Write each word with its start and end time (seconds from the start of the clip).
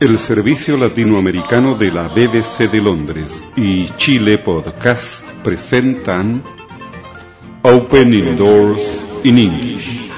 El 0.00 0.18
servicio 0.18 0.76
latinoamericano 0.76 1.74
de 1.74 1.90
la 1.90 2.08
BBC 2.08 2.70
de 2.70 2.80
Londres 2.80 3.44
y 3.56 3.86
Chile 3.96 4.38
Podcast 4.38 5.24
presentan 5.42 6.42
Opening 7.62 8.36
Doors 8.36 9.04
in 9.24 9.38
English. 9.38 10.10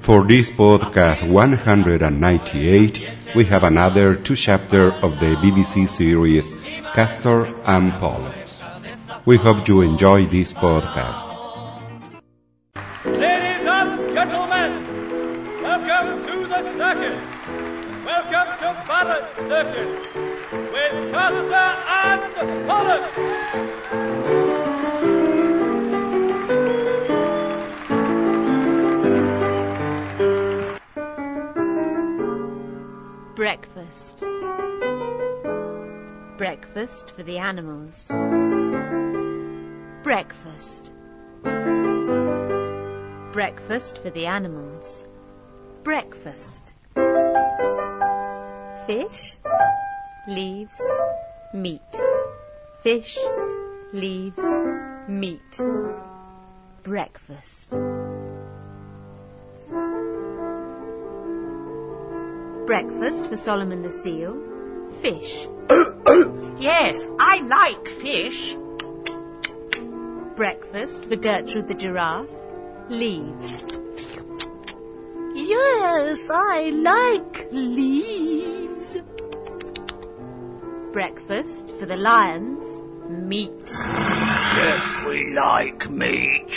For 0.00 0.26
this 0.26 0.50
podcast 0.50 1.22
198, 1.22 3.17
we 3.34 3.44
have 3.44 3.64
another 3.64 4.14
two 4.14 4.36
chapter 4.36 4.92
of 5.02 5.18
the 5.20 5.34
BBC 5.36 5.88
series 5.88 6.54
Castor 6.94 7.46
and 7.64 7.92
Pollux. 7.92 8.62
We 9.26 9.36
hope 9.36 9.68
you 9.68 9.82
enjoy 9.82 10.26
this 10.26 10.52
podcast. 10.52 11.34
Ladies 13.04 13.66
and 13.66 14.14
gentlemen, 14.14 15.62
welcome 15.62 16.26
to 16.26 16.46
the 16.46 16.62
circus. 16.72 17.22
Welcome 18.04 18.48
to 18.60 18.84
Barrett 18.88 19.36
Circus 19.36 19.92
with 20.72 21.12
Castor 21.12 21.68
and 22.02 22.66
Pollux. 22.68 24.47
Breakfast. 33.38 34.24
Breakfast 36.36 37.12
for 37.12 37.22
the 37.22 37.38
animals. 37.38 38.08
Breakfast. 40.02 40.92
Breakfast 43.32 43.98
for 43.98 44.10
the 44.10 44.26
animals. 44.26 44.86
Breakfast. 45.84 46.74
Fish, 48.88 49.36
leaves, 50.26 50.82
meat. 51.54 51.80
Fish, 52.82 53.16
leaves, 53.92 54.44
meat. 55.06 55.60
Breakfast. 56.82 57.72
Breakfast 62.68 63.26
for 63.30 63.36
Solomon 63.46 63.80
the 63.82 63.90
seal. 63.90 64.36
Fish. 65.00 65.48
Yes, 66.60 66.96
I 67.20 67.40
like 67.46 67.86
fish. 68.02 68.56
Breakfast 70.36 71.04
for 71.08 71.16
Gertrude 71.16 71.68
the 71.68 71.74
giraffe. 71.74 72.28
Leaves. 72.90 73.64
Yes, 75.34 76.28
I 76.28 76.70
like 76.74 77.52
leaves. 77.52 78.96
Breakfast 80.92 81.70
for 81.78 81.86
the 81.86 81.96
lions. 81.96 82.62
Meat. 83.08 83.70
Yes, 84.58 84.84
we 85.06 85.32
like 85.34 85.88
meat. 85.88 86.50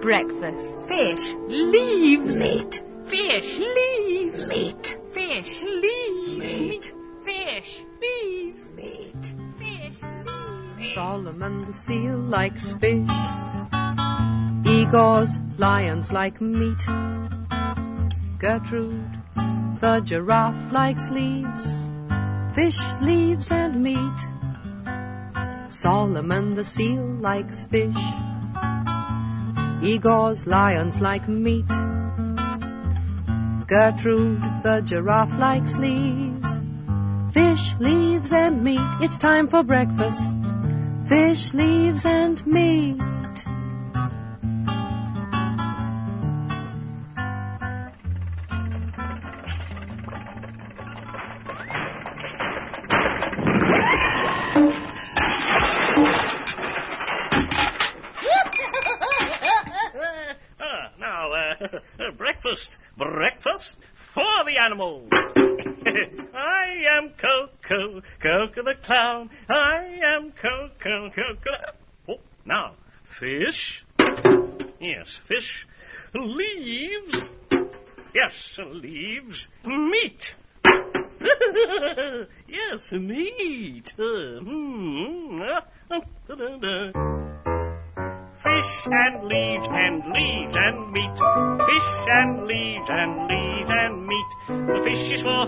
Breakfast. 0.00 0.82
Fish, 0.88 1.34
Leaves. 1.48 2.40
meat, 2.40 2.80
Fish. 3.28 3.58
Leaves. 3.58 4.48
meat, 4.48 4.86
Fish. 5.12 5.62
Leaves. 5.62 6.38
Meat. 6.38 6.84
Fish. 7.26 7.70
Leaves. 8.00 8.72
meat. 8.72 9.22
Fish. 9.58 9.98
Leaves. 10.78 10.94
Solomon 10.94 11.66
the 11.66 11.72
seal 11.74 12.16
likes 12.16 12.72
fish. 12.80 13.10
Igor's 14.64 15.38
lions 15.58 16.10
like 16.10 16.40
meat. 16.40 16.82
Gertrude 18.38 19.18
the 19.82 20.00
giraffe 20.06 20.72
likes 20.72 21.10
leaves. 21.10 21.66
Fish, 22.54 22.78
leaves, 23.02 23.48
and 23.50 23.82
meat. 23.82 24.18
Solomon 25.68 26.54
the 26.54 26.64
seal 26.64 27.04
likes 27.20 27.64
fish. 27.64 28.04
Igor's 29.82 30.46
lions 30.46 31.02
like 31.02 31.28
meat. 31.28 31.70
Gertrude 33.68 34.40
the 34.62 34.80
giraffe 34.82 35.38
likes 35.38 35.76
leaves. 35.76 36.58
Fish, 37.34 37.74
leaves, 37.78 38.32
and 38.32 38.64
meat. 38.64 38.80
It's 39.02 39.18
time 39.18 39.46
for 39.46 39.62
breakfast. 39.62 40.22
Fish, 41.06 41.52
leaves, 41.52 42.06
and 42.06 42.46
meat. 42.46 42.96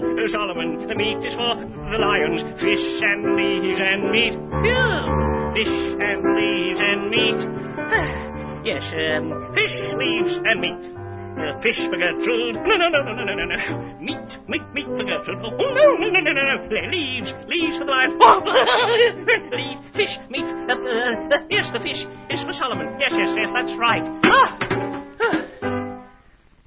For 0.00 0.28
Solomon, 0.28 0.86
the 0.88 0.94
meat 0.94 1.20
is 1.20 1.34
for 1.34 1.54
the 1.60 1.98
lions. 1.98 2.40
Fish 2.60 2.86
and 3.04 3.36
leaves 3.36 3.80
and 3.80 4.00
meat. 4.10 4.34
Phew! 4.64 5.20
Fish 5.52 5.76
and 6.00 6.20
leaves 6.36 6.80
and 6.80 7.00
meat. 7.10 7.40
yes, 8.64 8.84
um, 8.92 9.52
fish, 9.52 9.76
leaves 9.94 10.32
and 10.44 10.60
meat. 10.60 10.82
Uh, 11.40 11.58
fish 11.60 11.78
for 11.78 11.96
Gertrude. 11.96 12.56
No, 12.56 12.74
no, 12.76 12.88
no, 12.88 13.02
no, 13.02 13.12
no, 13.14 13.24
no, 13.24 13.34
no, 13.34 13.44
no. 13.44 13.56
Meat, 14.00 14.30
meat, 14.48 14.62
meat 14.74 14.86
for 14.96 15.04
Gertrude. 15.04 15.38
Oh, 15.40 15.74
no, 15.74 15.86
no, 15.96 16.08
no, 16.08 16.20
no, 16.20 16.32
no, 16.32 16.42
no. 16.42 16.88
Leaves, 16.90 17.32
leaves 17.46 17.76
for 17.78 17.84
the 17.84 17.92
lions. 17.92 18.14
Oh, 18.20 18.40
leaves, 19.56 19.96
fish, 19.96 20.14
meat. 20.28 20.44
Uh, 20.44 20.74
uh, 20.74 21.36
uh, 21.36 21.46
yes, 21.48 21.70
the 21.72 21.80
fish 21.80 22.04
is 22.30 22.40
for 22.44 22.52
Solomon. 22.52 22.98
Yes, 22.98 23.12
yes, 23.14 23.30
yes, 23.36 23.50
that's 23.54 23.74
right. 23.78 24.04
Ah! 24.24 24.58
Ah. 25.20 26.04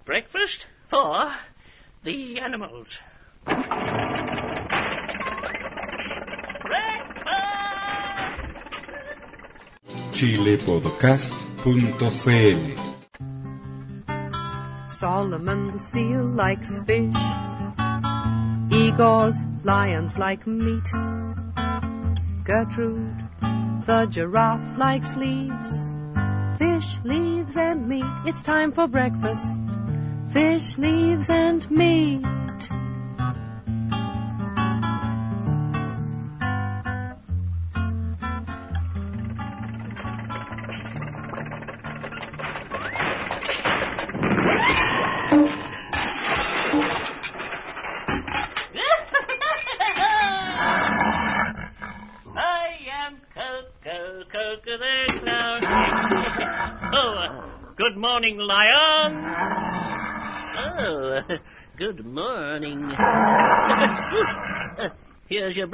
Breakfast 0.05 0.65
for 0.89 1.35
the 2.03 2.39
animals. 2.39 2.99
chilepodcast.cl 10.13 12.59
Solomon 14.87 15.71
the 15.71 15.79
seal 15.79 16.25
likes 16.25 16.79
fish. 16.85 17.15
Igor's 18.71 19.43
lions 19.63 20.17
like 20.17 20.45
meat. 20.47 20.87
Gertrude 22.43 23.23
the 23.85 24.05
giraffe 24.05 24.77
likes 24.77 25.15
leaves. 25.17 25.93
Fish, 26.57 26.99
leaves, 27.03 27.57
and 27.57 27.89
meat. 27.89 28.05
It's 28.25 28.41
time 28.41 28.71
for 28.71 28.87
breakfast. 28.87 29.45
Fish, 30.31 30.77
leaves, 30.77 31.29
and 31.29 31.69
meat. 31.69 32.21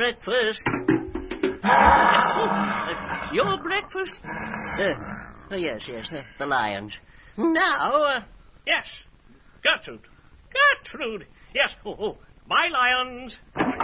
Breakfast. 0.10 0.68
Your 3.34 3.58
breakfast? 3.58 4.22
Uh, 4.24 4.96
oh, 5.52 5.56
yes, 5.56 5.88
yes, 5.88 6.12
uh, 6.12 6.24
the 6.38 6.46
lions. 6.48 6.98
Now, 7.38 8.04
uh, 8.04 8.22
yes, 8.66 9.06
Gertrude. 9.64 10.02
Gertrude! 10.52 11.28
Yes, 11.54 11.76
oh, 11.86 11.96
oh, 12.00 12.18
my 12.48 12.68
lions. 12.72 13.40
Breakfast! 13.54 13.80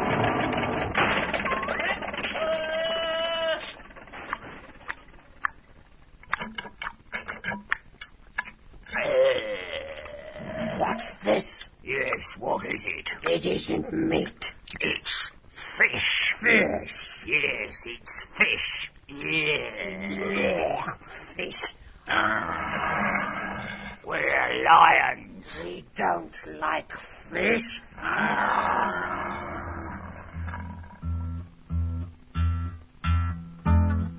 What's 10.80 11.14
this? 11.24 11.70
Yes, 11.84 12.36
what 12.40 12.66
is 12.66 12.86
it? 12.88 13.10
It 13.30 13.46
isn't 13.46 13.94
meat. 13.94 14.54
It's 14.82 15.32
fish. 15.78 16.34
Fish. 16.40 17.26
Yes, 17.28 17.88
it's 17.88 18.26
fish. 18.26 18.92
Yeah. 19.08 20.82
Fish. 21.08 21.62
Ah. 22.08 23.98
We're 24.06 24.64
lions. 24.64 25.58
We 25.64 25.84
don't 25.96 26.36
like 26.60 26.92
fish. 26.94 27.82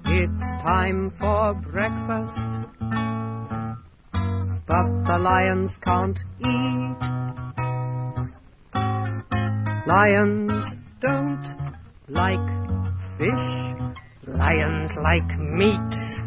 It's 0.09 0.63
time 0.63 1.11
for 1.11 1.55
breakfast. 1.55 2.47
But 4.67 5.05
the 5.05 5.19
lions 5.21 5.79
can't 5.79 6.25
eat. 6.41 6.97
Lions 9.87 10.77
don't 11.01 11.55
like 12.09 12.49
fish. 13.19 13.75
Lions 14.27 14.97
like 14.99 15.39
meat. 15.39 16.23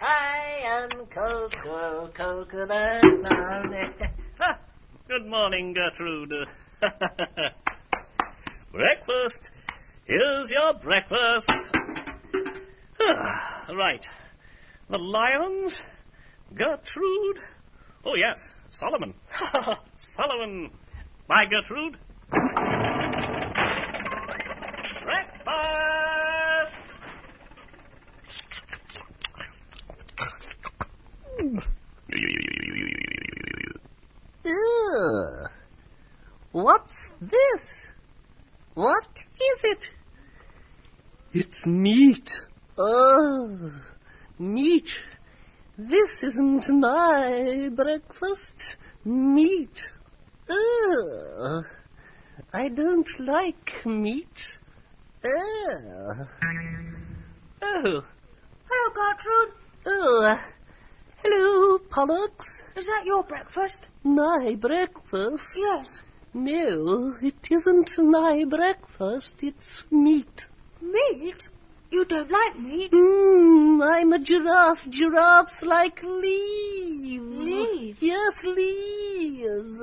I 0.00 0.62
am 0.64 0.90
Coco, 1.06 2.10
Coco 2.12 2.66
the 2.66 3.18
lion. 3.22 3.94
Good 5.08 5.26
morning, 5.26 5.74
Gertrude. 5.74 6.48
breakfast. 8.72 9.50
Here's 10.04 10.50
your 10.50 10.74
breakfast. 10.74 11.50
Ah, 13.00 13.66
right. 13.74 14.08
The 14.88 14.98
lions, 14.98 15.82
Gertrude. 16.54 17.38
Oh, 18.04 18.14
yes, 18.14 18.54
Solomon. 18.70 19.14
Solomon. 19.96 20.70
Bye, 21.26 21.46
Gertrude. 21.46 21.98
Breakfast. 25.02 25.48
Ugh. 34.46 35.50
What's 36.52 37.10
this? 37.20 37.87
What 38.78 39.24
is 39.54 39.64
it? 39.64 39.90
It's 41.32 41.66
meat. 41.66 42.46
Oh, 42.78 43.72
meat. 44.38 44.88
This 45.76 46.22
isn't 46.22 46.68
my 46.68 47.70
breakfast. 47.74 48.76
Meat. 49.04 49.90
Ugh. 50.48 51.64
I 52.52 52.68
don't 52.68 53.08
like 53.18 53.84
meat. 53.84 54.58
Ugh. 55.24 56.28
Oh. 57.60 57.82
oh 57.82 58.04
hello, 58.68 58.94
Gertrude. 58.94 59.54
Oh. 59.86 60.40
Hello, 61.24 61.78
Pollux. 61.90 62.62
Is 62.76 62.86
that 62.86 63.02
your 63.04 63.24
breakfast? 63.24 63.88
My 64.04 64.56
breakfast? 64.56 65.56
Yes. 65.56 66.04
No, 66.34 67.16
it 67.22 67.50
isn't 67.50 67.98
my 67.98 68.44
breakfast. 68.44 69.42
It's 69.42 69.84
meat. 69.90 70.48
Meat? 70.80 71.48
You 71.90 72.04
don't 72.04 72.30
like 72.30 72.58
meat? 72.58 72.92
Mm, 72.92 73.82
I'm 73.82 74.12
a 74.12 74.18
giraffe. 74.18 74.88
Giraffes 74.90 75.64
like 75.64 76.02
leaves. 76.02 77.44
Leaves? 77.44 77.98
Yes, 78.02 78.44
leaves. 78.44 79.82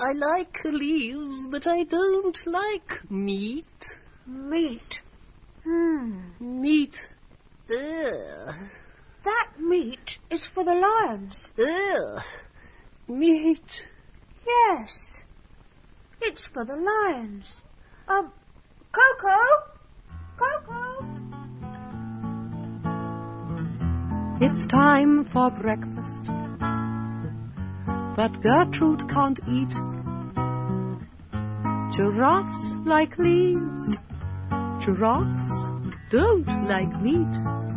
I 0.00 0.12
like 0.12 0.64
leaves, 0.64 1.46
but 1.48 1.66
I 1.68 1.84
don't 1.84 2.46
like 2.46 3.08
meat. 3.08 4.00
Meat. 4.26 5.02
Hmm. 5.62 6.20
Meat. 6.40 7.14
Ugh. 7.70 8.54
That 9.22 9.50
meat 9.58 10.18
is 10.30 10.46
for 10.46 10.64
the 10.64 10.74
lions. 10.74 11.52
Ugh. 11.58 12.22
Meat. 13.06 13.86
Yes. 14.44 15.25
It's 16.20 16.46
for 16.46 16.64
the 16.64 16.76
lions. 16.76 17.60
Um, 18.08 18.32
Coco? 18.92 19.38
Coco? 20.36 21.06
It's 24.40 24.66
time 24.66 25.24
for 25.24 25.50
breakfast. 25.50 26.24
But 28.16 28.40
Gertrude 28.42 29.08
can't 29.08 29.40
eat. 29.48 29.74
Giraffes 31.94 32.76
like 32.84 33.18
leaves. 33.18 33.96
Giraffes 34.80 35.70
don't 36.10 36.46
like 36.68 37.00
meat. 37.00 37.75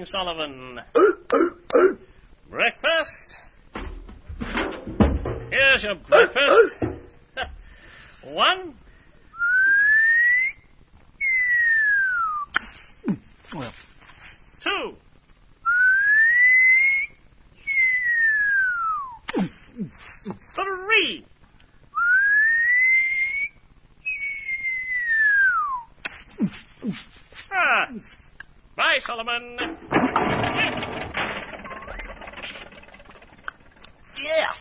Good 0.00 0.14
morning, 0.14 0.78
Solomon. 0.78 0.80
breakfast. 2.50 3.40
Here's 5.50 5.82
your 5.82 5.96
breakfast. 5.96 6.84
One. 8.24 8.74
Two. 14.60 14.96
Three. 20.54 21.24
Ah. 27.52 27.88
Bye, 28.80 28.98
Solomon. 29.00 29.58
Yeah. 34.18 34.52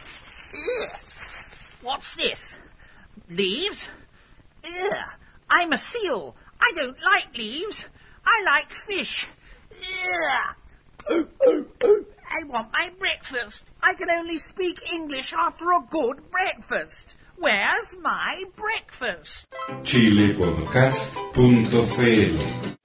Ugh. 0.53 0.89
What's 1.81 2.13
this? 2.17 2.58
Leaves? 3.29 3.88
Ugh. 4.65 5.10
I'm 5.50 5.72
a 5.72 5.77
seal. 5.77 6.36
I 6.60 6.74
don't 6.75 6.98
like 7.01 7.38
leaves. 7.38 7.86
I 8.25 8.43
like 8.43 8.72
fish. 8.72 9.25
Ugh. 9.72 10.55
I 11.10 12.43
want 12.43 12.74
my 12.74 12.91
breakfast. 13.10 13.62
I 13.82 13.94
can 13.96 14.10
only 14.12 14.38
speak 14.38 14.80
English 14.94 15.34
after 15.34 15.72
a 15.72 15.82
good 15.89 16.30
breakfast. 16.30 17.16
Where's 17.38 17.96
my 18.01 18.44
breakfast? 18.56 19.48
chilepodcast.cl 19.82 22.75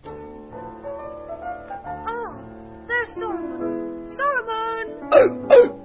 Oh, 2.06 2.06
ah, 2.06 2.44
there's 2.86 3.08
Solomon. 3.08 4.08
Solomon! 4.08 5.08
Oh, 5.12 5.46
oh! 5.50 5.80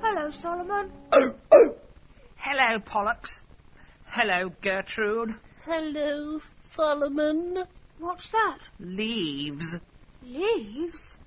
Hello, 0.00 0.30
Solomon. 0.30 0.90
Oh, 1.12 1.34
oh! 1.52 1.74
Hello, 2.36 2.78
Pollux. 2.80 3.42
Hello, 4.06 4.50
Gertrude. 4.60 5.34
Hello, 5.64 6.40
Solomon. 6.66 7.64
What's 7.98 8.28
that? 8.30 8.58
Leaves. 8.80 9.78
Leaves? 10.22 11.18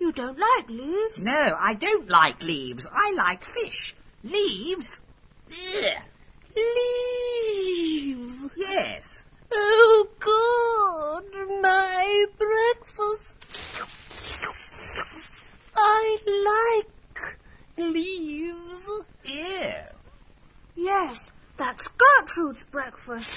You 0.00 0.12
don't 0.12 0.38
like 0.38 0.68
leaves? 0.68 1.24
No, 1.24 1.56
I 1.58 1.74
don't 1.74 2.08
like 2.08 2.42
leaves. 2.42 2.86
I 2.92 3.14
like 3.16 3.44
fish. 3.44 3.94
Leaves? 4.22 5.00
Ugh. 5.50 6.02
Leaves. 6.56 8.46
Yes. 8.56 9.26
Oh, 9.52 10.08
God, 10.20 11.24
my 11.62 12.26
breakfast. 12.38 13.46
I 15.76 16.18
like 16.76 17.38
leaves. 17.76 18.88
Ew. 19.24 19.72
Yes, 20.76 21.32
that's 21.56 21.88
Gertrude's 21.88 22.64
breakfast. 22.64 23.30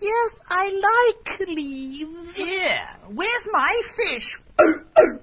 Yes, 0.00 0.40
I 0.48 1.14
like 1.28 1.48
leaves. 1.48 2.38
Yeah. 2.38 2.96
Where's 3.08 3.48
my 3.52 3.82
fish? 3.96 4.38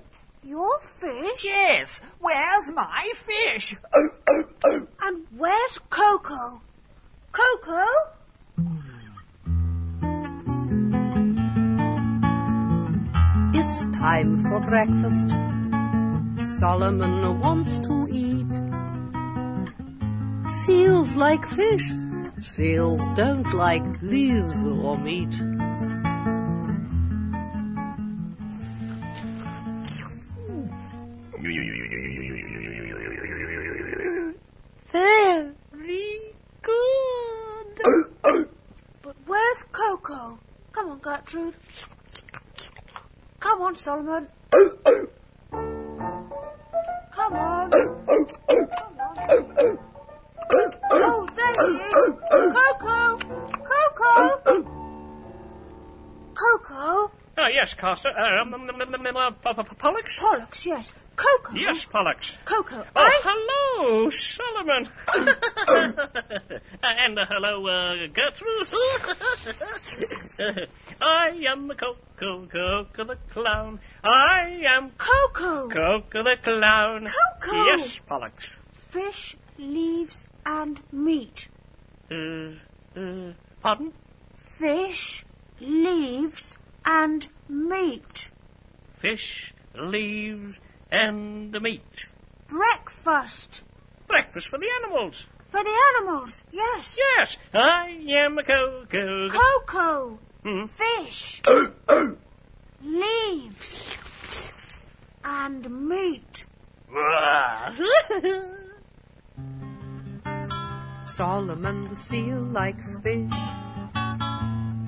Your 0.47 0.79
fish? 0.79 1.43
Yes. 1.43 1.99
Where's 2.21 2.71
my 2.71 3.11
fish? 3.15 3.75
Oh, 3.93 4.09
oh, 4.29 4.43
oh. 4.63 4.87
And 5.01 5.25
where's 5.35 5.77
Coco? 5.89 6.61
Coco? 7.33 7.85
It's 13.53 13.97
time 13.97 14.37
for 14.45 14.61
breakfast. 14.61 15.31
Solomon 16.57 17.41
wants 17.41 17.79
to 17.79 18.07
eat. 18.09 18.53
Seals 20.63 21.17
like 21.17 21.45
fish. 21.45 21.91
Seals 22.39 23.01
don't 23.17 23.53
like 23.53 24.01
leaves 24.01 24.65
or 24.65 24.97
meat. 24.97 25.56
Um, 58.41 58.53
um, 58.53 58.69
um, 58.69 58.81
um, 58.81 59.17
uh, 59.17 59.31
Pollux? 59.77 60.17
Pollux, 60.19 60.65
yes. 60.65 60.93
Coco? 61.15 61.53
Yes, 61.55 61.85
Pollux. 61.91 62.31
Coco, 62.45 62.83
Oh, 62.95 63.01
I... 63.01 63.21
hello, 63.23 64.09
Solomon. 64.11 64.87
and 66.83 67.17
uh, 67.19 67.25
hello, 67.27 67.65
uh, 67.67 68.07
Gertrude. 68.13 68.69
I 71.01 71.29
am 71.51 71.67
the 71.67 71.75
Coco, 71.75 72.45
Coco 72.45 73.03
the 73.03 73.17
clown. 73.33 73.79
I 74.03 74.61
am 74.77 74.91
Coco! 74.91 75.67
Coco 75.69 76.23
the 76.23 76.35
clown. 76.43 77.07
Coco! 77.07 77.65
Yes, 77.65 77.99
Pollux. 78.07 78.55
Fish, 78.89 79.35
leaves, 79.57 80.27
and 80.45 80.79
meat. 80.91 81.47
Uh, 82.11 82.51
uh, 82.95 83.33
pardon? 83.61 83.91
Fish, 84.35 85.25
leaves, 85.59 86.57
and 86.88 87.27
meat. 87.50 88.32
Fish, 88.98 89.53
leaves, 89.75 90.60
and 90.89 91.51
meat. 91.62 92.08
Breakfast. 92.48 93.62
Breakfast 94.08 94.48
for 94.48 94.58
the 94.58 94.70
animals. 94.82 95.25
For 95.50 95.63
the 95.63 95.77
animals, 95.96 96.44
yes. 96.51 96.98
Yes, 96.98 97.38
I 97.53 98.00
am 98.10 98.38
a 98.38 98.44
Coco. 98.44 99.29
Coco. 99.29 100.20
Hmm. 100.44 100.65
Fish. 100.65 101.41
leaves. 102.82 103.94
And 105.24 105.89
meat. 105.89 106.46
Solomon 111.06 111.89
the 111.89 111.96
seal 111.96 112.39
likes 112.39 112.96
fish. 112.98 113.32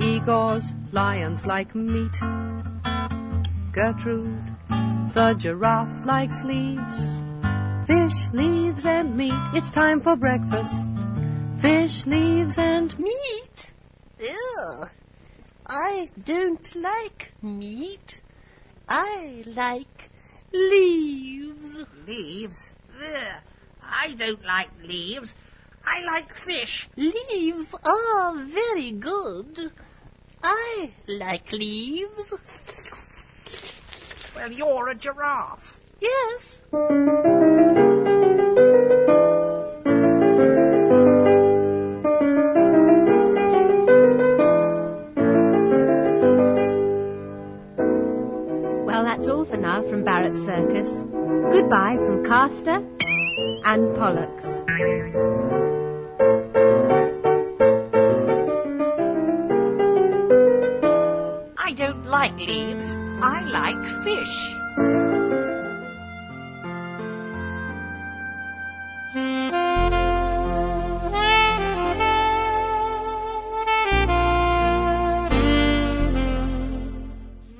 Igor's 0.01 0.63
lions 0.91 1.45
like 1.45 1.75
meat. 1.75 2.15
Gertrude, 3.73 4.55
the 5.13 5.35
giraffe 5.37 6.05
likes 6.05 6.41
leaves. 6.43 6.97
Fish, 7.85 8.29
leaves, 8.31 8.85
and 8.85 9.17
meat. 9.17 9.33
It's 9.53 9.71
time 9.71 9.99
for 9.99 10.15
breakfast. 10.15 10.75
Fish, 11.59 12.05
leaves, 12.05 12.57
and 12.57 12.97
Meat? 12.97 13.71
Ew. 14.19 14.83
I 15.67 16.09
don't 16.23 16.75
like 16.75 17.33
meat. 17.41 18.21
I 18.87 19.43
like 19.47 20.09
leaves. 20.53 21.79
Leaves? 22.07 22.73
Ugh. 22.97 23.41
I 23.83 24.13
don't 24.13 24.45
like 24.45 24.69
leaves. 24.81 25.35
I 25.83 26.03
like 26.05 26.33
fish. 26.33 26.87
Leaves 26.95 27.75
are 27.83 28.35
very 28.35 28.91
good. 28.91 29.71
I 30.43 30.91
like 31.07 31.51
leaves. 31.51 32.33
Well, 34.35 34.51
you're 34.51 34.89
a 34.89 34.95
giraffe. 34.95 35.79
Yes. 35.99 36.59
Well, 48.85 49.03
that's 49.03 49.27
all 49.27 49.45
for 49.45 49.57
now 49.57 49.81
from 49.89 50.03
Barrett 50.03 50.35
Circus. 50.45 50.89
Goodbye 51.51 51.97
from 51.97 52.23
Castor 52.25 52.83
and 53.65 53.95
Pollux. 53.95 55.58
Like 62.19 62.35
leaves. 62.35 62.87
I 63.21 63.37
like 63.57 63.81
fish. 64.03 64.35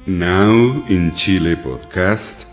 Now 0.05 0.51
in 0.89 1.15
Chile 1.15 1.55
podcast, 1.55 2.43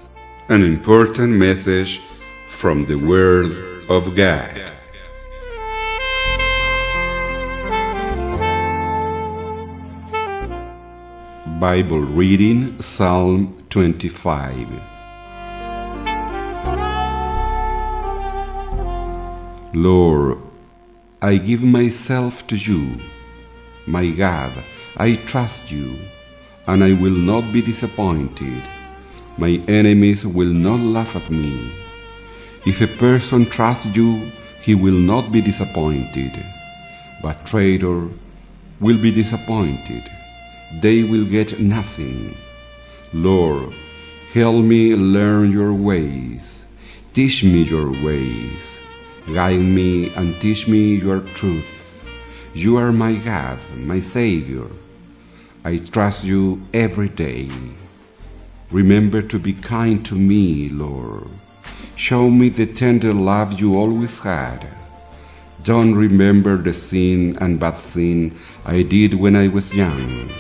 an 0.49 0.63
important 0.63 1.33
message 1.33 2.01
from 2.49 2.83
the 2.83 2.99
Word 3.13 3.51
of 3.89 4.15
God. 4.15 4.76
Bible 11.61 12.01
reading 12.01 12.83
Psalm 12.83 13.65
25. 13.71 14.69
Lord, 19.73 20.37
I 21.23 21.39
give 21.39 21.63
myself 21.63 22.47
to 22.49 22.57
you. 22.57 23.01
My 23.87 24.11
God, 24.11 24.53
I 24.99 25.15
trust 25.25 25.73
you, 25.73 25.97
and 26.67 26.85
I 26.85 26.93
will 26.93 27.17
not 27.17 27.51
be 27.55 27.63
disappointed. 27.63 28.63
My 29.39 29.59
enemies 29.67 30.27
will 30.27 30.53
not 30.53 30.81
laugh 30.81 31.17
at 31.17 31.31
me. 31.31 31.73
If 32.67 32.83
a 32.83 32.99
person 32.99 33.47
trusts 33.47 33.97
you, 33.97 34.31
he 34.61 34.75
will 34.75 35.01
not 35.01 35.33
be 35.33 35.41
disappointed. 35.41 36.33
But 37.23 37.47
traitor 37.47 38.11
will 38.79 38.99
be 39.01 39.11
disappointed. 39.11 40.05
They 40.73 41.05
will 41.05 41.25
get 41.25 41.61
nothing. 41.61 42.37
Lord, 43.13 43.73
help 44.33 44.65
me 44.65 44.95
learn 44.95 45.53
your 45.53 45.73
ways. 45.73 46.65
Teach 47.15 47.45
me 47.45 47.63
your 47.63 47.91
ways. 48.05 48.59
Guide 49.33 49.61
me 49.61 50.13
and 50.15 50.39
teach 50.41 50.69
me 50.69 50.97
your 50.97 51.21
truth. 51.21 52.09
You 52.53 52.77
are 52.77 52.93
my 52.93 53.15
God, 53.15 53.59
my 53.77 54.01
Savior. 54.01 54.67
I 55.65 55.79
trust 55.79 56.25
you 56.25 56.63
every 56.75 57.09
day. 57.09 57.51
Remember 58.71 59.23
to 59.23 59.39
be 59.39 59.53
kind 59.53 60.05
to 60.07 60.15
me, 60.15 60.69
Lord. 60.69 61.29
Show 61.95 62.29
me 62.29 62.49
the 62.49 62.67
tender 62.67 63.15
love 63.15 63.61
you 63.61 63.77
always 63.77 64.19
had. 64.19 64.67
Don't 65.63 65.95
remember 65.95 66.57
the 66.57 66.75
sin 66.75 67.39
and 67.41 67.59
bad 67.59 67.77
thing 67.77 68.37
I 68.65 68.83
did 68.83 69.15
when 69.15 69.35
I 69.35 69.49
was 69.49 69.75
young. 69.75 70.31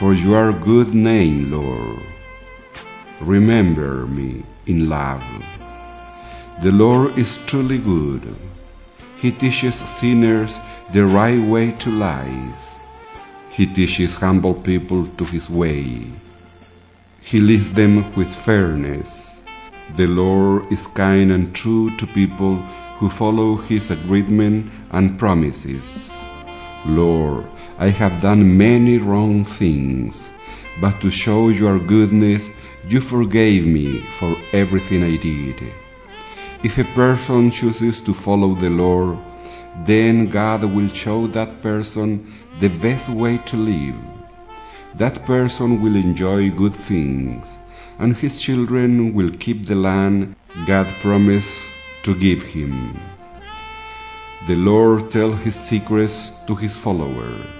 For 0.00 0.14
your 0.14 0.54
good 0.54 0.94
name, 0.94 1.50
Lord. 1.50 2.00
Remember 3.20 4.06
me 4.06 4.44
in 4.64 4.88
love. 4.88 5.22
The 6.62 6.72
Lord 6.72 7.18
is 7.18 7.36
truly 7.44 7.76
good. 7.76 8.24
He 9.18 9.30
teaches 9.30 9.74
sinners 9.74 10.58
the 10.94 11.04
right 11.04 11.38
way 11.38 11.72
to 11.84 11.90
lies. 11.90 12.80
He 13.50 13.66
teaches 13.66 14.14
humble 14.14 14.54
people 14.54 15.06
to 15.18 15.24
his 15.26 15.50
way. 15.50 16.06
He 17.20 17.38
leads 17.38 17.70
them 17.70 18.10
with 18.16 18.34
fairness. 18.34 19.42
The 19.96 20.06
Lord 20.06 20.72
is 20.72 20.86
kind 20.86 21.30
and 21.30 21.54
true 21.54 21.94
to 21.98 22.06
people 22.06 22.56
who 22.96 23.10
follow 23.10 23.56
his 23.56 23.90
agreement 23.90 24.72
and 24.92 25.18
promises. 25.18 26.16
Lord, 26.86 27.44
I 27.80 27.88
have 27.88 28.20
done 28.20 28.58
many 28.58 28.98
wrong 28.98 29.46
things, 29.46 30.28
but 30.82 31.00
to 31.00 31.10
show 31.10 31.48
your 31.48 31.78
goodness, 31.78 32.50
you 32.86 33.00
forgave 33.00 33.66
me 33.66 34.00
for 34.18 34.36
everything 34.52 35.02
I 35.02 35.16
did. 35.16 35.72
If 36.62 36.76
a 36.76 36.84
person 36.94 37.50
chooses 37.50 38.02
to 38.02 38.12
follow 38.12 38.52
the 38.52 38.68
Lord, 38.68 39.16
then 39.86 40.28
God 40.28 40.62
will 40.64 40.88
show 40.88 41.26
that 41.28 41.62
person 41.62 42.30
the 42.58 42.68
best 42.68 43.08
way 43.08 43.38
to 43.46 43.56
live. 43.56 43.96
That 44.96 45.24
person 45.24 45.80
will 45.80 45.96
enjoy 45.96 46.50
good 46.50 46.74
things, 46.74 47.56
and 47.98 48.14
his 48.14 48.42
children 48.42 49.14
will 49.14 49.30
keep 49.30 49.64
the 49.64 49.76
land 49.76 50.36
God 50.66 50.86
promised 51.00 51.72
to 52.02 52.14
give 52.14 52.42
him. 52.42 53.00
The 54.46 54.56
Lord 54.56 55.10
tells 55.10 55.40
his 55.40 55.54
secrets 55.56 56.32
to 56.46 56.54
his 56.54 56.76
followers. 56.76 57.59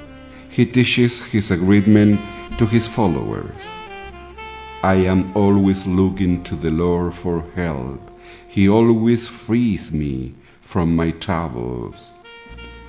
He 0.60 0.66
teaches 0.66 1.24
his 1.24 1.50
agreement 1.50 2.20
to 2.58 2.66
his 2.66 2.86
followers. 2.86 3.62
I 4.82 4.96
am 4.96 5.34
always 5.34 5.86
looking 5.86 6.42
to 6.42 6.54
the 6.54 6.70
Lord 6.70 7.14
for 7.14 7.46
help. 7.54 8.02
He 8.46 8.68
always 8.68 9.26
frees 9.26 9.90
me 9.90 10.34
from 10.60 10.94
my 10.94 11.12
troubles. 11.12 12.10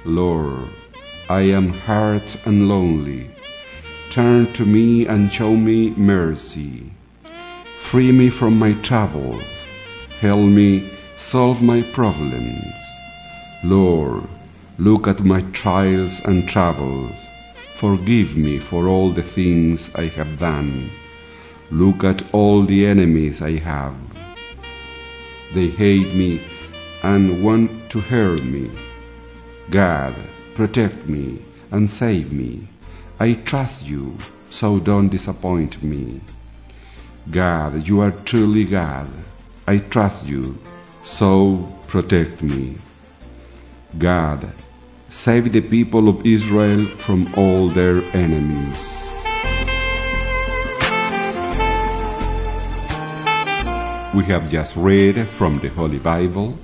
Lord, 0.03 0.67
I 1.29 1.43
am 1.43 1.69
hurt 1.71 2.35
and 2.45 2.67
lonely. 2.67 3.31
Turn 4.09 4.51
to 4.51 4.65
me 4.65 5.07
and 5.07 5.31
show 5.31 5.55
me 5.55 5.91
mercy. 5.91 6.91
Free 7.79 8.11
me 8.11 8.29
from 8.29 8.59
my 8.59 8.73
troubles. 8.83 9.47
Help 10.19 10.41
me 10.41 10.89
solve 11.17 11.61
my 11.61 11.83
problems. 11.93 12.75
Lord, 13.63 14.27
look 14.77 15.07
at 15.07 15.23
my 15.23 15.39
trials 15.53 16.19
and 16.25 16.49
troubles. 16.49 17.15
Forgive 17.81 18.37
me 18.37 18.59
for 18.59 18.87
all 18.87 19.09
the 19.09 19.23
things 19.23 19.89
I 19.95 20.05
have 20.05 20.37
done. 20.37 20.91
Look 21.71 22.03
at 22.03 22.21
all 22.31 22.61
the 22.61 22.85
enemies 22.85 23.41
I 23.41 23.57
have. 23.57 23.95
They 25.55 25.69
hate 25.69 26.13
me 26.13 26.41
and 27.01 27.43
want 27.43 27.89
to 27.89 27.99
hurt 27.99 28.43
me. 28.43 28.69
God, 29.71 30.13
protect 30.53 31.07
me 31.07 31.41
and 31.71 31.89
save 31.89 32.31
me. 32.31 32.67
I 33.19 33.33
trust 33.33 33.87
you, 33.87 34.15
so 34.51 34.77
don't 34.77 35.09
disappoint 35.09 35.81
me. 35.81 36.21
God, 37.31 37.87
you 37.87 37.99
are 38.01 38.11
truly 38.11 38.65
God. 38.65 39.09
I 39.65 39.79
trust 39.79 40.27
you, 40.27 40.55
so 41.03 41.67
protect 41.87 42.43
me. 42.43 42.77
God, 43.97 44.53
save 45.11 45.51
the 45.51 45.59
people 45.59 46.07
of 46.07 46.25
Israel 46.25 46.87
from 46.95 47.27
all 47.35 47.67
their 47.67 48.01
enemies. 48.15 48.79
We 54.15 54.23
have 54.31 54.47
just 54.49 54.77
read 54.77 55.27
from 55.27 55.59
the 55.59 55.67
Holy 55.67 55.99
Bible, 55.99 56.57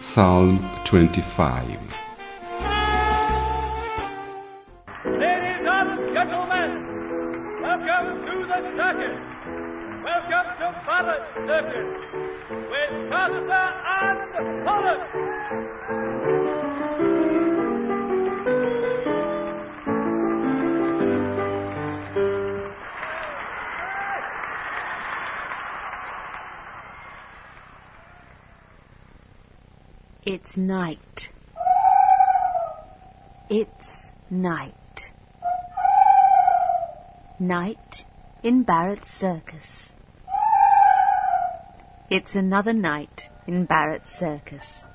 Psalm 0.00 0.68
25. 0.84 1.80
Ladies 5.06 5.64
and 5.64 6.12
gentlemen, 6.12 6.84
welcome 7.62 8.20
to 8.26 8.34
the 8.52 8.60
circus. 8.76 9.22
Welcome 10.04 10.48
to 10.60 10.68
Barrett 10.84 11.24
Circus 11.34 12.04
with 12.68 12.92
Castor 13.08 13.68
and 14.04 14.20
Pollux. 14.66 16.67
Night. 30.58 31.28
It's 33.48 34.12
night. 34.28 35.12
Night 37.38 38.04
in 38.42 38.64
Barrett's 38.64 39.08
Circus. 39.08 39.94
It's 42.10 42.34
another 42.34 42.72
night 42.72 43.28
in 43.46 43.64
Barrett's 43.66 44.18
Circus. 44.18 44.86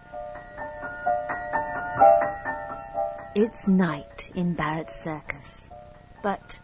It's 3.35 3.67
night 3.67 4.31
in 4.35 4.53
Barrett's 4.55 5.01
Circus. 5.01 5.69
But 6.21 6.59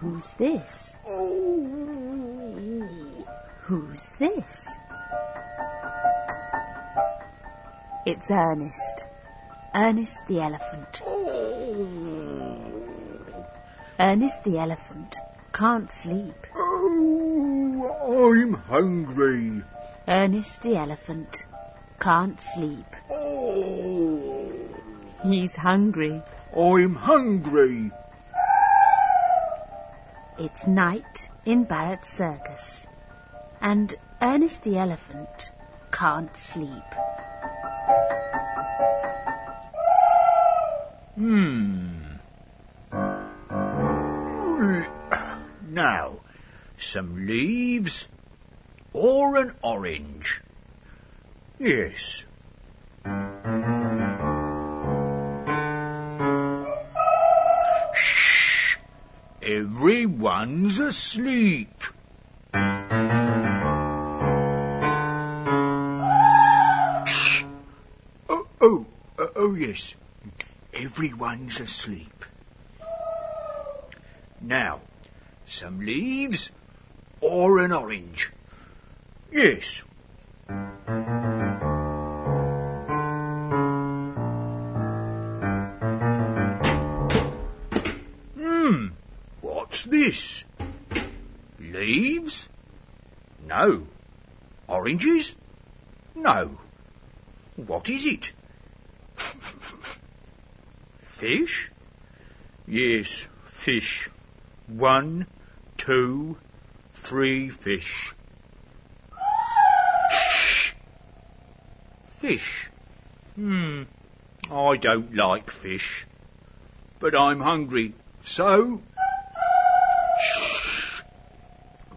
who's 0.00 0.34
this? 0.34 0.96
Oh. 1.06 1.38
Who's 3.62 4.08
this? 4.18 4.80
It's 8.10 8.30
Ernest. 8.30 9.04
Ernest 9.74 10.26
the 10.28 10.40
elephant. 10.40 11.02
Ernest 14.00 14.44
the 14.44 14.56
elephant 14.58 15.16
can't 15.52 15.92
sleep. 15.92 16.46
Oh, 16.56 18.32
I'm 18.32 18.54
hungry. 18.54 19.62
Ernest 20.08 20.62
the 20.62 20.76
elephant 20.76 21.44
can't 22.00 22.40
sleep. 22.40 22.96
Oh, 23.10 24.52
He's 25.22 25.56
hungry. 25.56 26.22
I'm 26.56 26.94
hungry. 26.94 27.90
It's 30.38 30.66
night 30.66 31.28
in 31.44 31.64
Barrett's 31.64 32.16
Circus. 32.16 32.86
And 33.60 33.94
Ernest 34.22 34.62
the 34.62 34.78
elephant 34.78 35.50
can't 35.92 36.34
sleep. 36.34 36.88
Hmm. 41.18 41.98
Now, 45.68 46.20
some 46.76 47.26
leaves 47.26 48.06
or 48.92 49.34
an 49.34 49.56
orange. 49.60 50.40
Yes. 51.58 52.24
Shh. 57.96 58.76
Everyone's 59.42 60.78
asleep. 60.78 61.82
Oh, 68.28 68.46
oh, 68.60 68.86
uh, 69.18 69.26
oh 69.34 69.56
yes. 69.56 69.96
Everyone's 70.90 71.60
asleep. 71.60 72.24
Now, 74.40 74.80
some 75.46 75.80
leaves 75.80 76.48
or 77.20 77.58
an 77.58 77.72
orange. 77.72 78.30
Yes. 79.30 79.82
Hmm, 88.34 88.86
what's 89.42 89.84
this? 89.84 90.44
Leaves? 91.60 92.48
No. 93.46 93.86
Oranges? 94.66 95.34
No. 96.14 96.58
What 97.56 97.90
is 97.90 98.06
it? 98.06 98.32
Fish? 101.28 101.70
Yes, 102.66 103.26
fish. 103.62 104.08
One, 104.66 105.26
two, 105.76 106.38
three 107.02 107.50
fish. 107.50 108.14
Fish. 112.18 112.70
Hmm. 113.34 113.82
I 114.50 114.76
don't 114.80 115.14
like 115.14 115.50
fish. 115.50 116.06
But 116.98 117.14
I'm 117.14 117.40
hungry, 117.40 117.94
so. 118.24 118.80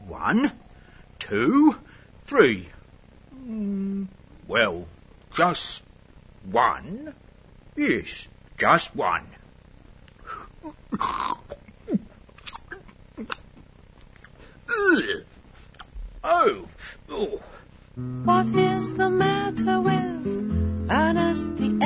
One, 0.05 0.59
two, 1.19 1.77
three. 2.25 2.67
Mm, 3.33 4.09
well, 4.45 4.87
just 5.33 5.83
one. 6.43 7.13
Yes, 7.77 8.27
just 8.61 8.95
one. 8.95 9.25
Oh, 16.23 16.67
oh. 17.09 17.41
What 18.23 18.45
is 18.45 18.93
the 18.93 19.09
matter 19.09 19.81
with 19.81 20.91
Ernest 20.91 21.55
the 21.57 21.80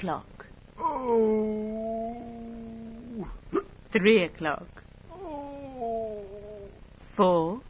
o'clock. 0.00 0.46
Oh. 0.78 2.16
Three 3.92 4.22
o'clock. 4.22 4.82
Oh. 5.12 6.24
Four, 7.00 7.60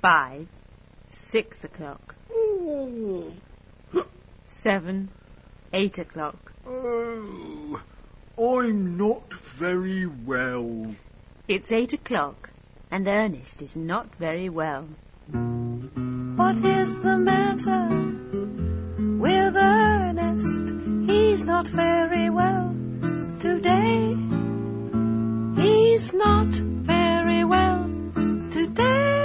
five, 0.00 0.46
six 1.10 1.64
o'clock. 1.64 2.14
Oh. 2.30 3.32
Seven, 4.44 5.08
eight 5.72 5.98
o'clock. 5.98 6.52
Oh. 6.64 7.82
I'm 8.38 8.96
not 8.96 9.34
very 9.58 10.06
well. 10.06 10.94
It's 11.48 11.72
eight 11.72 11.92
o'clock, 11.92 12.50
and 12.88 13.08
Ernest 13.08 13.62
is 13.62 13.74
not 13.74 14.14
very 14.14 14.48
well. 14.48 14.86
What 15.26 16.56
is 16.64 17.00
the 17.00 17.18
matter? 17.18 18.14
Not 21.46 21.66
very 21.66 22.30
well 22.30 22.74
today. 23.38 24.16
He's 25.60 26.12
not 26.14 26.48
very 26.48 27.44
well 27.44 27.84
today. 28.50 29.23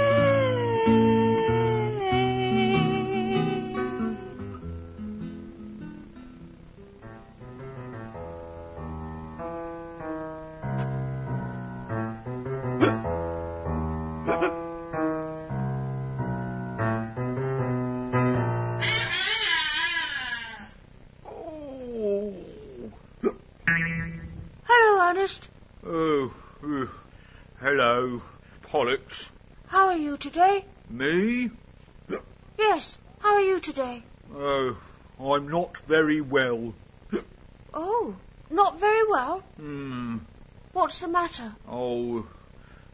Matter? 41.30 41.54
Oh. 41.68 42.26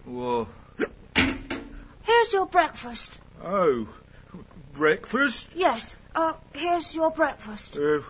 Well. 0.04 0.48
Here's 1.16 2.32
your 2.32 2.46
breakfast. 2.46 3.18
Oh. 3.42 3.88
Breakfast? 4.74 5.48
Yes, 5.54 5.96
uh, 6.14 6.34
here's 6.52 6.94
your 6.94 7.10
breakfast. 7.10 7.76
Uh, 7.76 8.02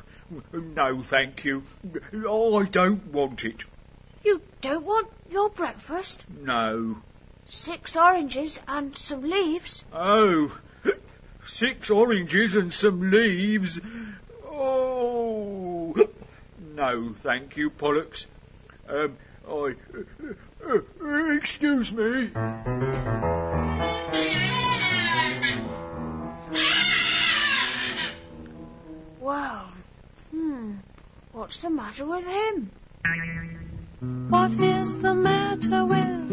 no, 0.52 1.04
thank 1.08 1.44
you. 1.44 1.62
I 2.12 2.64
don't 2.64 3.06
want 3.12 3.44
it. 3.44 3.62
You 4.24 4.40
don't 4.60 4.84
want 4.84 5.08
your 5.30 5.50
breakfast? 5.50 6.24
No. 6.28 6.96
Six 7.46 7.94
oranges 7.94 8.58
and 8.66 8.98
some 8.98 9.22
leaves. 9.22 9.84
Oh, 9.92 10.58
six 11.40 11.90
oranges 11.90 12.56
and 12.56 12.72
some 12.72 13.10
leaves. 13.12 13.78
Oh. 14.44 15.94
No, 16.74 17.14
thank 17.22 17.56
you, 17.56 17.70
Pollux. 17.70 18.26
Um, 18.88 19.16
Excuse 21.36 21.92
me. 21.92 22.30
Well, 29.20 29.68
hmm, 30.30 30.72
what's 31.32 31.60
the 31.60 31.70
matter 31.70 32.06
with 32.06 32.24
him? 32.24 32.70
What 34.30 34.50
is 34.52 34.98
the 34.98 35.14
matter 35.14 35.84
with 35.84 36.30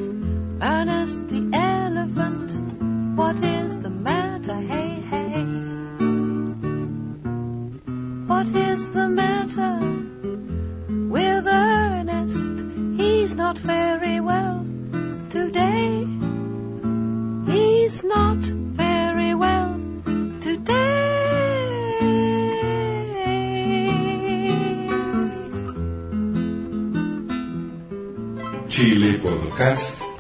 Ernest 0.62 1.28
the 1.30 1.52
elephant? 1.54 3.16
What 3.16 3.44
is 3.44 3.80
the 3.80 3.90
matter, 3.90 4.56
hey, 4.56 5.02
hey? 5.10 5.44
What 8.28 8.48
is 8.48 8.82
the 8.94 9.08
matter 9.08 9.80
with 11.10 11.48
Ernest? 11.48 12.63
Not 13.36 13.58
very 13.58 14.20
well 14.20 14.64
today. 15.32 16.06
He's 17.52 18.04
not 18.04 18.38
very 18.38 19.34
well 19.34 19.80
today. 20.42 20.84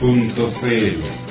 chilepodcast.cl 0.04 1.24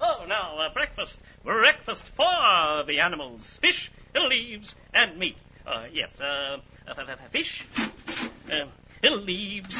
Oh, 0.00 0.24
now, 0.28 0.58
uh, 0.58 0.72
breakfast. 0.72 1.16
Breakfast 1.44 2.04
for 2.16 2.84
the 2.86 3.00
animals. 3.00 3.58
Fish, 3.60 3.90
leaves, 4.14 4.74
and 4.92 5.18
meat. 5.18 5.36
Uh, 5.66 5.86
yes, 5.92 6.10
uh, 6.20 6.24
uh, 6.24 6.58
f- 6.96 7.08
f- 7.08 7.30
fish, 7.32 7.64
uh, 7.78 9.08
leaves, 9.08 9.76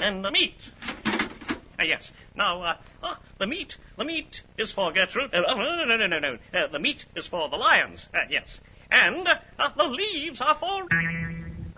and 0.00 0.22
meat. 0.32 0.54
Uh, 1.04 1.84
yes. 1.84 2.10
Now, 2.36 2.62
uh, 2.62 2.76
oh, 3.02 3.16
the 3.38 3.46
meat, 3.46 3.76
the 3.98 4.04
meat 4.04 4.42
is 4.56 4.70
for 4.92 4.98
Gertrude. 4.98 5.34
Uh, 5.34 5.42
oh, 5.48 5.54
no, 5.54 5.84
no, 5.84 5.96
no, 5.96 6.06
no, 6.06 6.18
no. 6.18 6.34
Uh, 6.52 6.68
the 6.70 6.78
meat 6.78 7.04
is 7.16 7.26
for 7.26 7.48
the 7.48 7.56
lions. 7.56 8.06
Uh, 8.14 8.18
yes. 8.30 8.58
And 8.90 9.26
uh, 9.26 9.68
the 9.76 9.84
leaves 9.84 10.40
are 10.40 10.56
for... 10.56 10.86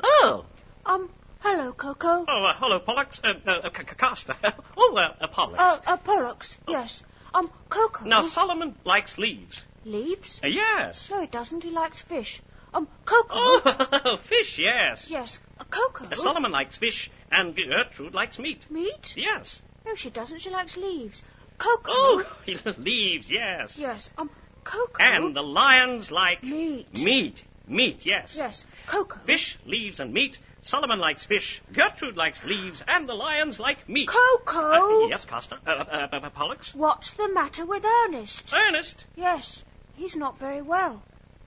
Oh! 0.03 0.45
Um, 0.85 1.11
hello, 1.41 1.73
Coco. 1.73 2.25
Oh, 2.29 2.45
uh, 2.51 2.59
hello, 2.59 2.81
Pollux. 2.81 3.21
Uh, 3.23 3.29
uh, 3.47 3.67
uh, 3.67 3.71
C- 3.71 3.85
C- 3.89 3.97
Castor. 3.97 4.35
oh, 4.77 4.97
uh, 4.97 5.25
uh, 5.25 5.29
Pollux. 5.29 5.59
Uh, 5.59 5.79
uh, 5.87 5.97
Pollux, 5.99 6.49
yes. 6.69 7.01
Um, 7.33 7.51
Coco. 7.71 8.05
Now, 8.05 8.23
Solomon 8.23 8.75
likes 8.85 9.17
leaves. 9.19 9.61
Leaves? 9.85 10.41
Uh, 10.43 10.49
yes. 10.49 11.09
No, 11.11 11.21
he 11.21 11.27
doesn't. 11.27 11.63
He 11.63 11.71
likes 11.71 12.01
fish. 12.03 12.41
Um, 12.73 12.89
Coco. 13.05 13.35
Oh, 13.35 14.19
fish, 14.29 14.59
yes. 14.59 15.07
Yes, 15.09 15.39
uh, 15.61 15.65
Coco. 15.65 16.07
Uh, 16.07 16.17
Solomon 16.17 16.51
likes 16.51 16.77
fish, 16.77 17.11
and 17.31 17.57
Gertrude 17.57 18.15
likes 18.15 18.39
meat. 18.39 18.63
Meat? 18.71 19.15
Yes. 19.17 19.61
No, 19.87 19.95
she 19.95 20.11
doesn't. 20.11 20.41
She 20.41 20.51
likes 20.51 20.77
leaves. 20.77 21.23
Coco. 21.59 21.83
Oh, 21.89 22.25
leaves, 22.79 23.27
yes. 23.31 23.75
Yes, 23.77 24.09
um, 24.19 24.31
Coco. 24.65 25.03
And 25.03 25.35
the 25.37 25.43
lions 25.43 26.11
like 26.11 26.43
Meat. 26.43 26.93
meat. 26.93 27.43
Meat, 27.67 28.05
yes. 28.05 28.33
Yes, 28.35 28.63
Coco. 28.89 29.19
Fish, 29.27 29.57
leaves, 29.67 30.01
and 30.01 30.13
meat. 30.13 30.39
Solomon 30.63 30.99
likes 30.99 31.25
fish. 31.27 31.61
Gertrude 31.75 32.17
likes 32.17 32.43
leaves, 32.45 32.83
and 32.89 33.07
the 33.09 33.13
lions 33.15 33.59
like 33.61 33.87
meat. 33.89 34.09
Coco. 34.09 35.05
Uh, 35.05 35.09
yes, 35.09 35.25
Castor. 35.27 35.59
Uh, 35.67 35.71
uh, 35.71 36.09
uh, 36.13 36.17
uh, 36.17 36.31
Pollux. 36.31 36.75
What's 36.75 37.13
the 37.15 37.29
matter 37.33 37.67
with 37.67 37.85
Ernest? 37.85 38.53
Ernest. 38.55 39.05
Yes, 39.15 39.63
he's 39.95 40.17
not 40.17 40.39
very 40.39 40.63
well. 40.63 41.03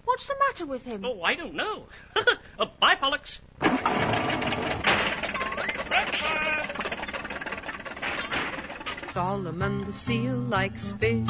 What's 0.06 0.28
the 0.28 0.36
matter 0.52 0.66
with 0.66 0.84
him? 0.84 1.04
Oh, 1.04 1.22
I 1.22 1.36
don't 1.36 1.56
know. 1.56 1.88
uh, 2.60 2.66
bye, 2.80 2.96
Pollux. 2.96 3.40
Solomon 9.18 9.84
the 9.84 9.92
seal 9.92 10.36
likes 10.36 10.94
fish. 11.00 11.28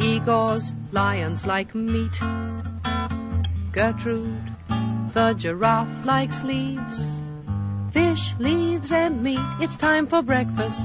Igor's 0.00 0.72
lions 0.90 1.44
like 1.44 1.74
meat. 1.74 2.18
Gertrude 3.70 4.56
the 5.12 5.34
giraffe 5.36 6.06
likes 6.06 6.42
leaves. 6.42 6.98
Fish, 7.92 8.32
leaves, 8.38 8.90
and 8.90 9.22
meat. 9.22 9.46
It's 9.60 9.76
time 9.76 10.06
for 10.06 10.22
breakfast. 10.22 10.80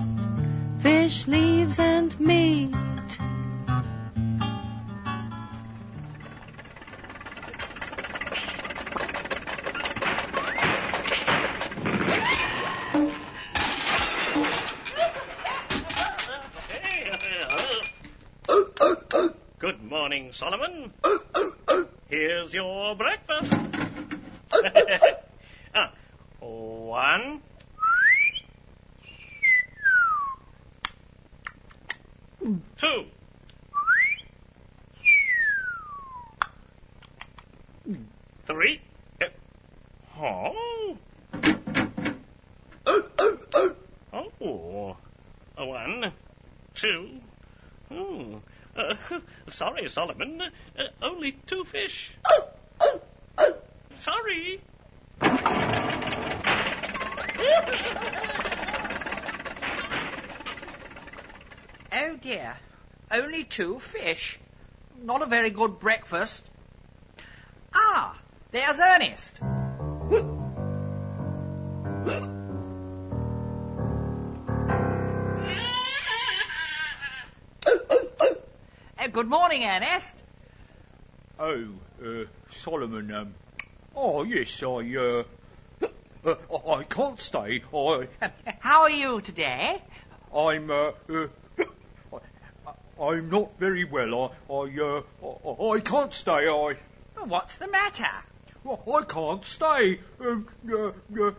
Fish, 0.84 1.26
leaves, 1.28 1.80
and 1.80 2.20
meat. 2.20 2.76
Morning, 20.08 20.32
Solomon. 20.32 20.94
Oh, 21.04 21.20
oh, 21.36 21.54
oh. 21.68 21.86
Here's 22.08 22.54
your 22.54 22.96
breakfast. 22.96 23.54
ah, 25.76 25.92
one. 26.40 27.42
Two. 32.40 33.04
Three. 38.46 38.80
Oh. 40.18 40.98
Oh. 44.42 44.96
One. 45.58 46.14
Two. 46.76 47.20
Oh. 47.92 48.42
Uh, 48.78 48.94
sorry, 49.78 49.90
Solomon. 49.90 50.42
Uh, 50.42 51.06
only 51.06 51.38
two 51.46 51.64
fish. 51.72 52.12
Sorry. 53.98 54.62
Oh 61.92 62.16
dear. 62.22 62.58
Only 63.12 63.44
two 63.44 63.80
fish. 63.80 64.40
Not 65.02 65.22
a 65.22 65.26
very 65.26 65.50
good 65.52 65.80
breakfast. 65.80 66.50
Ah, 67.74 68.20
there's 68.52 68.80
Ernest. 68.80 69.40
Good 79.18 79.28
morning, 79.28 79.64
Ernest. 79.64 80.14
Oh, 81.40 81.66
uh, 82.06 82.26
Solomon, 82.62 83.12
um, 83.12 83.34
oh, 83.96 84.22
yes, 84.22 84.62
I, 84.62 84.68
uh, 84.96 85.24
uh, 86.24 86.72
I 86.72 86.84
can't 86.84 87.20
stay. 87.20 87.64
I, 87.74 88.08
How 88.60 88.84
are 88.84 88.92
you 88.92 89.20
today? 89.22 89.82
I'm, 90.32 90.70
uh, 90.70 90.92
uh, 91.10 92.20
I'm 93.02 93.32
not 93.32 93.58
very 93.58 93.86
well. 93.86 94.36
I, 94.52 94.54
I, 94.54 94.80
uh, 94.80 95.02
I, 95.26 95.78
I 95.78 95.80
can't 95.80 96.14
stay. 96.14 96.48
I, 96.48 96.76
What's 97.26 97.56
the 97.56 97.70
matter? 97.70 98.14
I 98.70 99.02
can't 99.10 99.44
stay. 99.44 100.00
Um, 100.22 100.48
uh, 100.72 100.90
uh, 101.20 101.32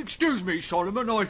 excuse 0.00 0.42
me, 0.42 0.62
Solomon. 0.62 1.10
I. 1.10 1.26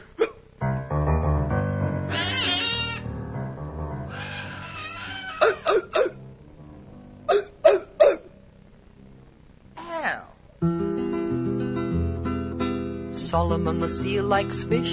Solomon 13.37 13.77
the 13.81 13.89
seal 14.01 14.25
likes 14.25 14.65
fish. 14.65 14.93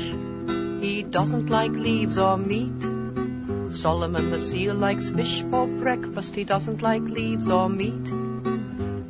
He 0.83 1.03
doesn't 1.03 1.49
like 1.49 1.71
leaves 1.71 2.17
or 2.17 2.37
meat. 2.37 2.81
Solomon 3.81 4.31
the 4.31 4.39
seal 4.47 4.75
likes 4.75 5.09
fish 5.11 5.43
for 5.49 5.65
breakfast. 5.65 6.35
He 6.35 6.43
doesn't 6.43 6.81
like 6.81 7.03
leaves 7.03 7.47
or 7.47 7.69
meat. 7.69 8.05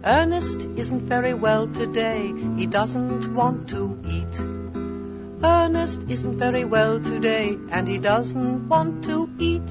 Ernest 0.06 0.60
isn't 0.78 1.10
very 1.10 1.34
well 1.34 1.68
today. 1.68 2.32
He 2.58 2.68
doesn't 2.68 3.34
want 3.34 3.68
to 3.70 3.98
eat. 4.06 4.40
Ernest 5.44 6.00
isn't 6.08 6.38
very 6.38 6.66
well 6.66 7.00
today 7.00 7.58
and 7.72 7.88
he 7.88 7.98
doesn't 7.98 8.70
want 8.70 9.04
to 9.06 9.28
eat. 9.40 9.64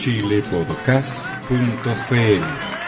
chilepodcast.cl 0.00 2.80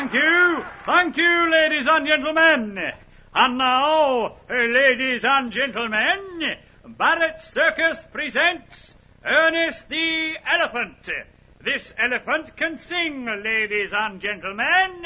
Thank 0.00 0.14
you. 0.14 0.79
Thank 0.90 1.16
you, 1.18 1.48
ladies 1.48 1.86
and 1.88 2.04
gentlemen. 2.04 2.76
And 3.32 3.58
now, 3.58 4.38
ladies 4.50 5.22
and 5.22 5.52
gentlemen, 5.52 6.56
Barrett 6.98 7.40
Circus 7.40 8.04
presents 8.12 8.96
Ernest 9.24 9.88
the 9.88 10.32
Elephant. 10.44 11.08
This 11.60 11.92
elephant 11.96 12.56
can 12.56 12.76
sing, 12.76 13.24
ladies 13.24 13.90
and 13.92 14.20
gentlemen. 14.20 15.04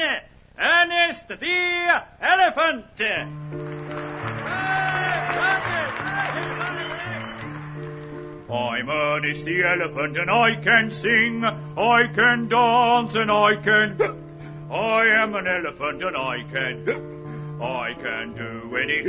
Ernest 0.58 1.28
the 1.28 2.02
Elephant. 2.18 2.86
I'm 8.50 8.88
Ernest 8.88 9.44
the 9.44 9.62
Elephant 9.66 10.16
and 10.16 10.30
I 10.30 10.54
can 10.62 10.90
sing, 10.90 11.44
I 11.44 12.06
can 12.14 12.48
dance 12.48 13.14
and 13.16 13.30
I 13.30 13.56
can... 13.62 14.23
I 14.74 15.06
am 15.22 15.34
an 15.36 15.46
elephant 15.46 16.02
and 16.02 16.16
I 16.16 16.42
can... 16.50 16.88
I 17.62 17.94
can 17.94 18.34
do 18.34 18.76
any... 18.76 19.08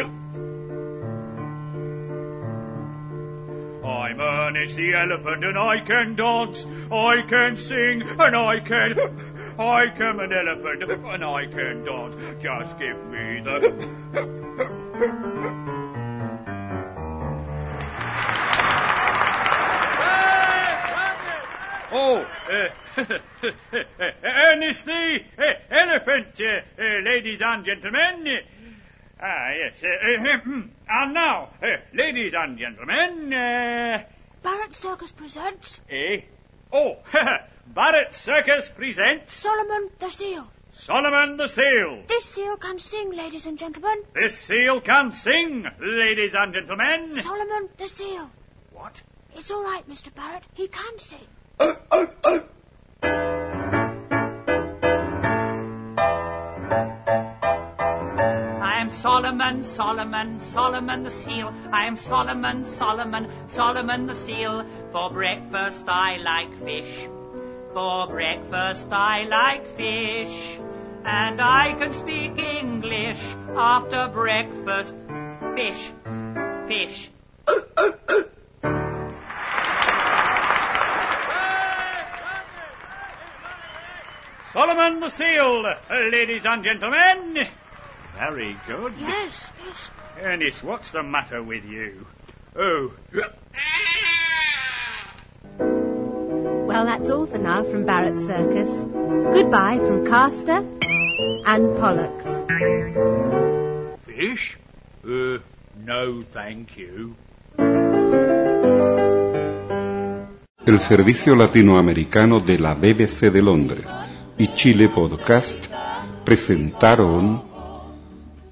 I'm 3.83 4.19
Ernest 4.21 4.75
the 4.75 4.93
Elephant 4.93 5.43
and 5.43 5.57
I 5.57 5.79
can 5.79 6.15
dance, 6.15 6.57
I 6.91 7.21
can 7.27 7.57
sing 7.57 8.03
and 8.03 8.35
I 8.35 8.59
can... 8.59 8.93
I 9.57 9.85
am 9.85 10.19
an 10.19 10.33
elephant 10.33 10.83
and 10.83 11.25
I 11.25 11.45
can 11.47 11.83
dance. 11.83 12.15
Just 12.43 12.77
give 12.77 13.03
me 13.07 13.41
the... 13.43 13.59
Oh, 21.91 22.17
uh, 22.51 22.84
Ernest 24.23 24.85
the 24.85 25.19
uh, 25.37 25.43
Elephant, 25.69 26.31
uh, 26.39 26.81
uh, 26.81 27.01
ladies 27.03 27.41
and 27.43 27.65
gentlemen. 27.65 28.39
Ah, 29.21 29.51
yes. 29.51 29.83
Uh, 29.83 29.87
uh, 29.87 30.61
and 30.87 31.13
now, 31.13 31.49
uh, 31.61 31.65
ladies 31.93 32.33
and 32.37 32.57
gentlemen, 32.57 33.33
uh, 33.33 34.03
Barrett 34.41 34.73
Circus 34.75 35.11
presents 35.11 35.81
eh? 35.89 36.21
Oh, 36.71 36.95
Barrett 37.67 38.13
Circus 38.13 38.69
presents 38.77 39.41
Solomon 39.41 39.89
the 39.99 40.09
Seal. 40.11 40.47
Solomon 40.71 41.35
the 41.35 41.47
Seal. 41.49 42.03
This 42.07 42.25
seal 42.33 42.55
can 42.57 42.79
sing, 42.79 43.11
ladies 43.11 43.45
and 43.45 43.59
gentlemen. 43.59 44.03
This 44.13 44.39
seal 44.47 44.79
can 44.81 45.11
sing, 45.11 45.65
ladies 45.81 46.33
and 46.33 46.53
gentlemen. 46.53 47.21
Solomon 47.21 47.69
the 47.77 47.89
Seal. 47.89 48.29
What? 48.71 49.01
It's 49.35 49.51
all 49.51 49.63
right, 49.63 49.85
Mr. 49.89 50.13
Barrett. 50.15 50.43
He 50.53 50.67
can 50.69 50.99
sing. 50.99 51.27
I 51.59 52.07
am 52.25 52.43
Solomon, 59.05 59.63
Solomon, 59.63 60.39
Solomon 60.39 61.03
the 61.03 61.09
seal. 61.09 61.53
I 61.71 61.85
am 61.85 61.95
Solomon, 61.95 62.65
Solomon, 62.77 63.49
Solomon 63.49 64.07
the 64.07 64.15
seal. 64.25 64.65
For 64.91 65.09
breakfast 65.11 65.87
I 65.87 66.17
like 66.17 66.51
fish. 66.63 67.07
For 67.73 68.07
breakfast 68.07 68.91
I 68.91 69.23
like 69.29 69.65
fish. 69.77 70.59
And 71.05 71.39
I 71.39 71.75
can 71.77 71.91
speak 71.93 72.37
English 72.39 73.21
after 73.55 74.07
breakfast. 74.11 74.95
Fish, 75.55 75.91
fish. 76.67 77.09
Solomon 84.55 85.01
the 85.01 85.09
Seal, 85.17 85.63
ladies 86.11 86.43
and 86.45 86.63
gentlemen. 86.63 87.35
Very 88.17 88.55
good. 88.65 88.93
Yes, 88.97 89.35
yes. 89.65 89.81
Ernest, 90.23 90.63
what's 90.63 90.89
the 90.93 91.03
matter 91.03 91.43
with 91.43 91.65
you? 91.65 92.07
Oh, 92.57 92.93
Well, 96.69 96.85
that's 96.85 97.09
all 97.09 97.25
for 97.25 97.37
now 97.37 97.63
from 97.69 97.85
Barrett 97.85 98.15
Circus. 98.27 98.69
Goodbye 99.33 99.77
from 99.79 100.05
Castor 100.05 100.59
and 101.51 101.77
Pollux. 101.77 102.23
Fish? 104.05 104.57
Uh, 105.03 105.39
no, 105.83 106.23
thank 106.31 106.77
you. 106.77 107.15
El 110.65 110.79
servicio 110.79 111.35
latinoamericano 111.35 112.39
de 112.39 112.57
la 112.57 112.73
BBC 112.73 113.29
de 113.31 113.41
Londres, 113.41 113.85
y 114.37 114.47
Chile 114.55 114.89
Podcast 114.89 115.65
presentaron 116.23 117.41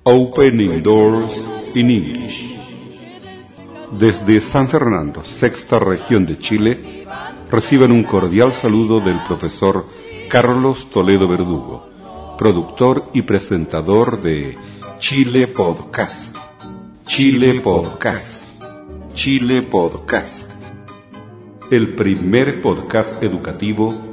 Opening 0.03 0.81
Doors 0.81 1.45
in 1.75 1.91
English. 1.91 2.55
Desde 3.91 4.41
San 4.41 4.69
Fernando, 4.69 5.23
sexta 5.23 5.79
región 5.79 6.25
de 6.25 6.37
Chile, 6.37 7.05
reciben 7.51 7.91
un 7.91 8.03
cordial 8.03 8.53
saludo 8.53 8.99
del 8.99 9.19
profesor 9.27 9.85
Carlos 10.29 10.89
Toledo 10.89 11.27
Verdugo, 11.27 11.87
productor 12.37 13.09
y 13.13 13.23
presentador 13.23 14.21
de 14.21 14.57
Chile 14.99 15.47
Podcast. 15.47 16.35
Chile 17.05 17.59
Podcast. 17.61 18.43
Chile 19.13 19.61
Podcast. 19.61 20.49
El 21.69 21.93
primer 21.95 22.61
podcast 22.61 23.21
educativo 23.21 24.12